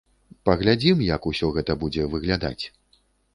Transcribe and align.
Паглядзім, 0.49 1.03
як 1.09 1.27
усё 1.33 1.51
гэта 1.59 1.77
будзе 1.85 2.09
выглядаць. 2.15 2.63